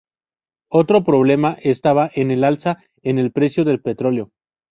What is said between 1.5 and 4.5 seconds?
estaba el alza en el precio del petróleo.